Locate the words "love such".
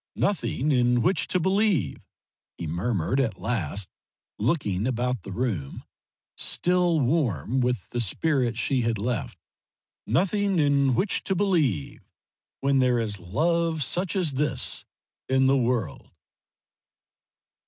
13.19-14.15